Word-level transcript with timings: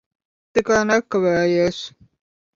Tikai 0.57 0.79
nekavējies. 0.93 1.85